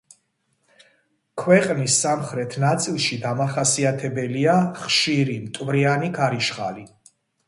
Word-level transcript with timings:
ქვეყნის 1.41 1.97
სამხრეთ 2.05 2.55
ნაწილში 2.63 3.17
დამახასიათებელია 3.25 4.55
ხშირი 4.85 5.37
მტვრიანი 5.45 6.11
ქარიშხალი. 6.17 6.87